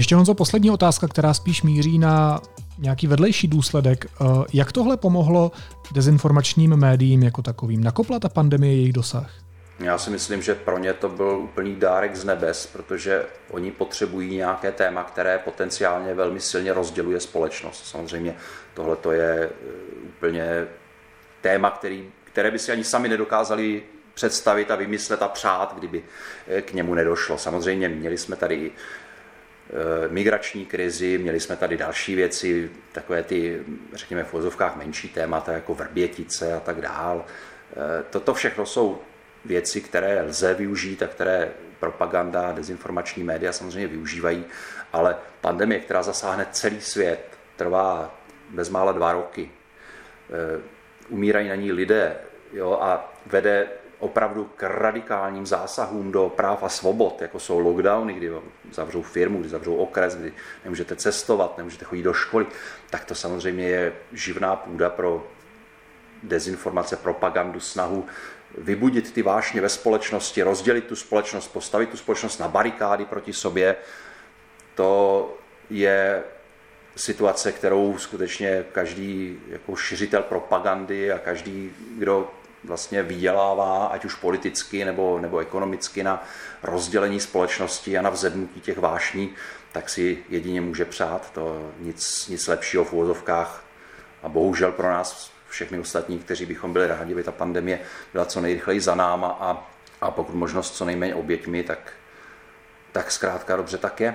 [0.00, 2.40] Ještě Honzo, poslední otázka, která spíš míří na
[2.78, 4.06] nějaký vedlejší důsledek.
[4.06, 5.52] Eh, jak tohle pomohlo
[5.92, 7.84] dezinformačním médiím jako takovým?
[7.84, 9.30] Nakopla ta pandemie jejich dosah?
[9.78, 14.36] Já si myslím, že pro ně to byl úplný dárek z nebes, protože oni potřebují
[14.36, 17.86] nějaké téma, které potenciálně velmi silně rozděluje společnost.
[17.86, 18.34] Samozřejmě
[18.74, 19.50] tohle to je eh,
[20.08, 20.66] úplně
[21.40, 23.82] téma, který, které by si ani sami nedokázali
[24.14, 26.02] představit a vymyslet a přát, kdyby
[26.48, 27.38] eh, k němu nedošlo.
[27.38, 28.72] Samozřejmě měli jsme tady
[30.08, 35.74] migrační krizi, měli jsme tady další věci, takové ty, řekněme, v vozovkách menší témata, jako
[35.74, 37.24] vrbětice a tak dál.
[37.72, 38.98] Eh, toto všechno jsou
[39.44, 44.44] věci, které lze využít a které propaganda, dezinformační média samozřejmě využívají,
[44.92, 48.14] ale pandemie, která zasáhne celý svět, trvá
[48.50, 49.50] bezmála dva roky,
[50.30, 50.60] eh,
[51.08, 52.16] umírají na ní lidé
[52.52, 53.68] jo, a vede
[54.00, 58.30] opravdu k radikálním zásahům do práv a svobod, jako jsou lockdowny, kdy
[58.72, 60.32] zavřou firmu, kdy zavřou okres, kdy
[60.64, 62.46] nemůžete cestovat, nemůžete chodit do školy,
[62.90, 65.26] tak to samozřejmě je živná půda pro
[66.22, 68.06] dezinformace, propagandu, snahu
[68.58, 73.76] vybudit ty vášně ve společnosti, rozdělit tu společnost, postavit tu společnost na barikády proti sobě.
[74.74, 75.34] To
[75.70, 76.22] je
[76.96, 82.30] situace, kterou skutečně každý jako šiřitel propagandy a každý, kdo
[82.64, 86.24] vlastně vydělává, ať už politicky nebo, nebo ekonomicky, na
[86.62, 89.34] rozdělení společnosti a na vzednutí těch vášní,
[89.72, 91.30] tak si jedině může přát.
[91.32, 93.64] To nic, nic lepšího v úvozovkách
[94.22, 97.80] a bohužel pro nás všechny ostatní, kteří bychom byli rádi, aby ta pandemie
[98.12, 99.70] byla co nejrychleji za náma a,
[100.00, 101.92] a pokud možnost co nejméně oběťmi, tak,
[102.92, 104.14] tak zkrátka dobře tak je.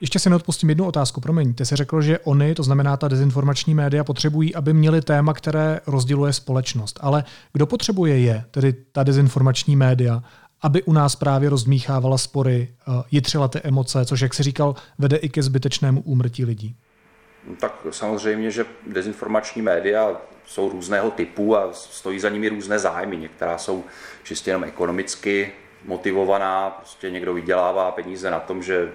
[0.00, 1.54] Ještě si neodpustím jednu otázku, promiň.
[1.54, 5.80] Ty jsi řekl, že oni, to znamená ta dezinformační média, potřebují, aby měli téma, které
[5.86, 6.98] rozděluje společnost.
[7.02, 10.22] Ale kdo potřebuje je, tedy ta dezinformační média,
[10.62, 11.50] aby u nás právě
[17.48, 23.16] No, tak samozřejmě, že dezinformační média jsou různého typu a stojí za nimi různé zájmy.
[23.16, 23.84] Některá jsou
[24.22, 25.52] čistě jenom ekonomicky
[25.84, 28.88] motivovaná, prostě někdo vydělává peníze na tom, že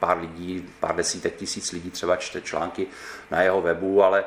[0.00, 2.86] pár lidí, pár desítek tisíc lidí třeba čte články
[3.30, 4.24] na jeho webu, ale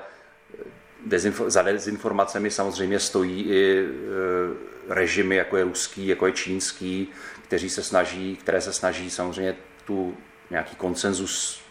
[1.08, 7.08] dezinfo- za dezinformacemi samozřejmě stojí i e, režimy, jako je ruský, jako je čínský,
[7.44, 9.56] kteří se snaží, které se snaží samozřejmě
[9.86, 10.18] tu
[10.50, 11.62] nějaký konsenzus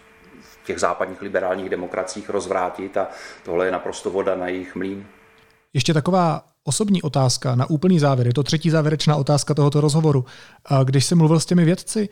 [0.40, 3.08] v těch západních liberálních demokraciích rozvrátit a
[3.44, 5.06] tohle je naprosto voda na jejich mlín.
[5.74, 8.26] Ještě taková osobní otázka na úplný závěr.
[8.26, 10.24] Je to třetí závěrečná otázka tohoto rozhovoru.
[10.84, 12.08] Když jsem mluvil s těmi vědci,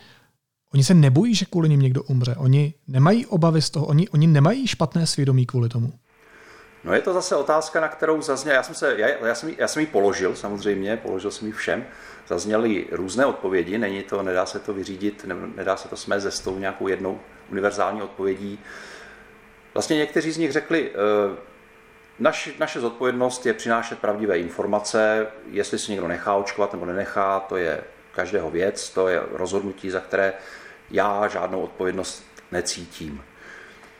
[0.75, 2.35] oni se nebojí, že kvůli nim někdo umře.
[2.39, 5.93] Oni nemají obavy z toho, oni, oni nemají špatné svědomí kvůli tomu.
[6.85, 9.69] No je to zase otázka, na kterou zazněl, já jsem, se, já, já, jsem, já
[9.69, 11.85] jsem ji položil samozřejmě, položil jsem ji všem,
[12.29, 16.31] zazněly různé odpovědi, není to, nedá se to vyřídit, ne, nedá se to smést ze
[16.31, 18.59] stolu nějakou jednou univerzální odpovědí.
[19.75, 21.37] Vlastně někteří z nich řekli, eh,
[22.19, 27.57] naš, naše zodpovědnost je přinášet pravdivé informace, jestli si někdo nechá očkovat nebo nenechá, to
[27.57, 30.33] je každého věc, to je rozhodnutí, za které
[30.91, 33.23] já žádnou odpovědnost necítím.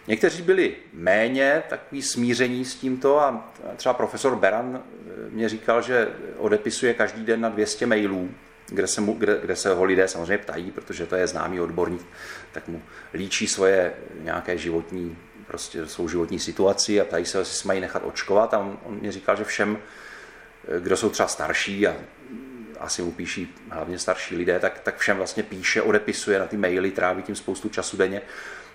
[0.07, 6.09] Někteří byli méně takový smíření s tímto a třeba profesor Beran eh, mě říkal, že
[6.39, 8.31] odepisuje každý den na 200 mailů,
[8.67, 12.07] kde se, mu, kde, kde se ho lidé samozřejmě ptají, protože to je známý odborník,
[12.53, 12.83] tak mu
[13.15, 18.03] líčí svoje nějaké životní, prostě svou životní situaci a ptají se, jestli se mají nechat
[18.05, 19.79] očkovat a on, on mě říkal, že všem,
[20.69, 21.97] eh, kdo jsou třeba starší a
[22.81, 26.91] asi mu píší hlavně starší lidé, tak, tak všem vlastně píše, odepisuje na ty maily,
[26.91, 28.23] tráví tím spoustu času denně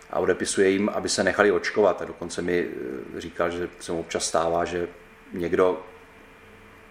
[0.10, 2.02] a odepisuje jim, aby se nechali očkovat.
[2.02, 2.68] A dokonce mi
[3.18, 4.88] eh, říkal, že se mu občas stává, že
[5.34, 5.86] někdo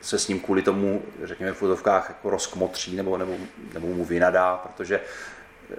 [0.01, 3.37] se s ním kvůli tomu, řekněme v fotovkách, jako rozkmotří nebo, nebo,
[3.75, 5.01] nebo mu vynadá, protože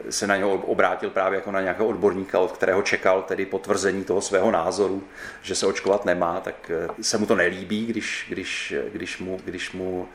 [0.09, 4.21] se na něho obrátil právě jako na nějakého odborníka, od kterého čekal tedy potvrzení toho
[4.21, 5.03] svého názoru,
[5.41, 9.71] že se očkovat nemá, tak eh, se mu to nelíbí, když, když, když, mu, když
[9.71, 10.07] mu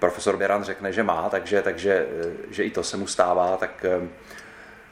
[0.00, 3.84] profesor Beran řekne, že má, takže, takže eh, že i to se mu stává, tak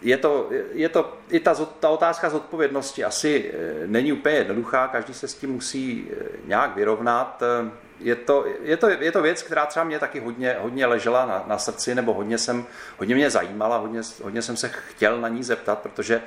[0.02, 5.14] je to, je to i ta, ta otázka zodpovědnosti asi eh, není úplně jednoduchá, každý
[5.14, 7.42] se s tím musí eh, nějak vyrovnat.
[7.42, 11.26] Eh, je to, je to, je to věc, která třeba mě taky hodně, hodně ležela
[11.26, 12.66] na, na srdci, nebo hodně, jsem,
[12.98, 16.22] hodně mě zajímala, hodně, hodně jsem se chtěl na ní zeptat, protože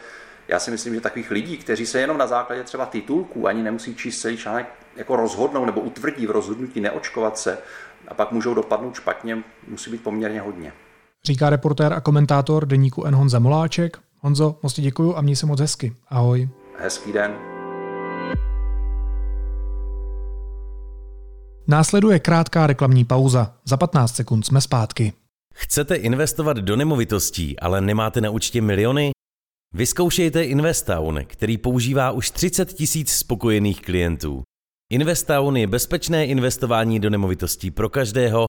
[0.47, 3.95] já si myslím, že takových lidí, kteří se jenom na základě třeba titulků ani nemusí
[3.95, 7.57] číst celý článek, jako rozhodnou nebo utvrdí v rozhodnutí neočkovat se
[8.11, 10.73] a pak můžou dopadnout špatně, musí být poměrně hodně
[11.25, 13.15] říká reportér a komentátor deníku N.
[13.15, 13.97] Honza Moláček.
[14.19, 15.95] Honzo, moc ti děkuju a měj se moc hezky.
[16.07, 16.49] Ahoj.
[16.77, 17.35] Hezký den.
[21.67, 23.53] Následuje krátká reklamní pauza.
[23.65, 25.13] Za 15 sekund jsme zpátky.
[25.53, 29.11] Chcete investovat do nemovitostí, ale nemáte na účtě miliony?
[29.73, 34.43] Vyzkoušejte Investown, který používá už 30 tisíc spokojených klientů.
[34.91, 38.45] Investown je bezpečné investování do nemovitostí pro každého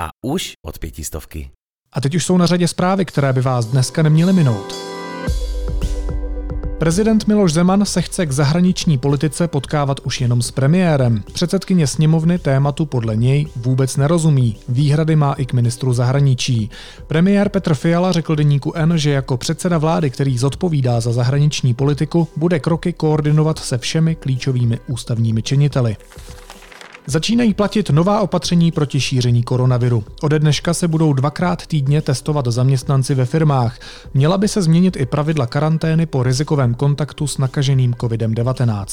[0.00, 1.50] a už od pětistovky.
[1.92, 4.93] A teď už jsou na řadě zprávy, které by vás dneska neměly minout.
[6.84, 11.22] Prezident Miloš Zeman se chce k zahraniční politice potkávat už jenom s premiérem.
[11.32, 14.56] Předsedkyně sněmovny tématu podle něj vůbec nerozumí.
[14.68, 16.70] Výhrady má i k ministru zahraničí.
[17.06, 22.28] Premiér Petr Fiala řekl deníku N, že jako předseda vlády, který zodpovídá za zahraniční politiku,
[22.36, 25.96] bude kroky koordinovat se všemi klíčovými ústavními činiteli.
[27.06, 30.04] Začínají platit nová opatření proti šíření koronaviru.
[30.22, 33.78] Ode dneška se budou dvakrát týdně testovat zaměstnanci ve firmách.
[34.14, 38.86] Měla by se změnit i pravidla karantény po rizikovém kontaktu s nakaženým COVID-19.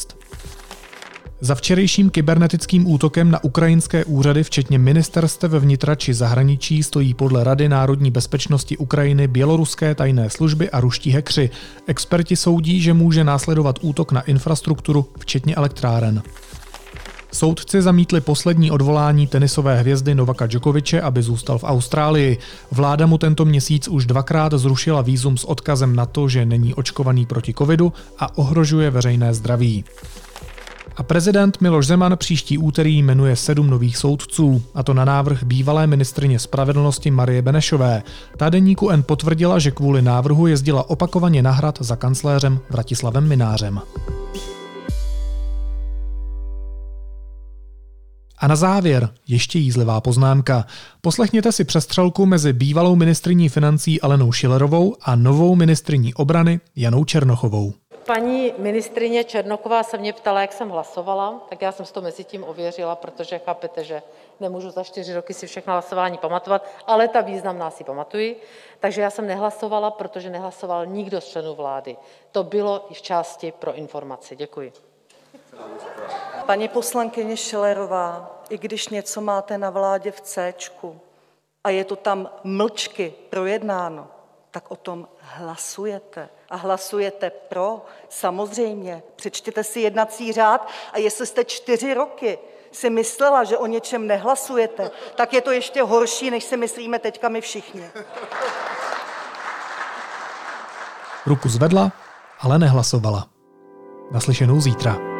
[1.42, 7.70] Za včerejším kybernetickým útokem na ukrajinské úřady, včetně ministerstev vnitra či zahraničí, stojí podle Rady
[7.70, 11.50] národní bezpečnosti Ukrajiny běloruské tajné služby a ruští hekři.
[11.88, 16.24] Experti soudí, že může následovat útok na infrastrukturu, včetně elektráren.
[17.32, 22.38] Soudci zamítli poslední odvolání tenisové hvězdy Novaka Djokoviče, aby zůstal v Austrálii.
[22.72, 27.26] Vláda mu tento měsíc už dvakrát zrušila výzum s odkazem na to, že není očkovaný
[27.26, 29.84] proti covidu a ohrožuje veřejné zdraví.
[30.98, 35.88] A prezident Miloš Zeman příští úterý jmenuje sedm nových soudců, a to na návrh bývalé
[35.88, 38.04] ministrině spravedlnosti Marie Benešové.
[38.38, 43.82] Ta deníku N potvrdila, že kvůli návrhu jezdila opakovaně na hrad za kancléřem Vratislavem Minářem.
[48.42, 50.66] A na závěr ještě jízlivá poznámka.
[51.02, 57.74] Poslechněte si přestřelku mezi bývalou ministriní financí Alenou Šilerovou a novou ministriní obrany Janou Černochovou.
[58.06, 62.24] Paní ministrině Černoková se mě ptala, jak jsem hlasovala, tak já jsem si to mezi
[62.24, 64.02] tím ověřila, protože chápete, že
[64.40, 68.42] nemůžu za čtyři roky si všechno hlasování pamatovat, ale ta významná si pamatuji.
[68.80, 71.98] Takže já jsem nehlasovala, protože nehlasoval nikdo z členů vlády.
[72.32, 74.36] To bylo i v části pro informaci.
[74.36, 74.74] Děkuji.
[76.46, 80.54] Paní poslankyně Šilerová, i když něco máte na vládě v C
[81.64, 84.08] a je to tam mlčky projednáno,
[84.52, 86.30] tak o tom hlasujete.
[86.50, 89.04] A hlasujete pro, samozřejmě.
[89.16, 92.40] Přečtěte si jednací řád a jestli jste čtyři roky
[92.72, 97.30] si myslela, že o něčem nehlasujete, tak je to ještě horší, než si myslíme teďka
[97.30, 97.90] my všichni.
[101.26, 101.92] Ruku zvedla,
[102.40, 103.28] ale nehlasovala.
[104.12, 105.11] Naslyšenou zítra.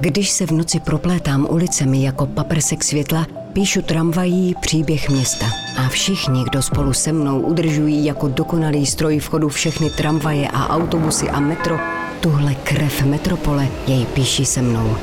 [0.00, 5.46] Když se v noci proplétám ulicemi jako paprsek světla, píšu tramvají příběh města.
[5.76, 10.68] A všichni, kdo spolu se mnou udržují jako dokonalý stroj v chodu všechny tramvaje a
[10.68, 11.78] autobusy a metro,
[12.20, 14.96] tuhle krev metropole jej píší se mnou.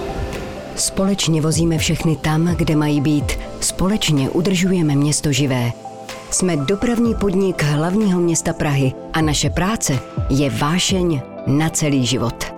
[0.75, 3.31] Společně vozíme všechny tam, kde mají být.
[3.59, 5.71] Společně udržujeme město živé.
[6.31, 12.52] Jsme dopravní podnik hlavního města Prahy a naše práce je vášeň na celý život.